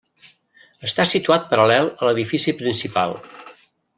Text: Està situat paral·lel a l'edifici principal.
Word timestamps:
Està 0.87 1.05
situat 1.09 1.45
paral·lel 1.51 1.91
a 1.91 2.09
l'edifici 2.09 2.57
principal. 2.65 3.17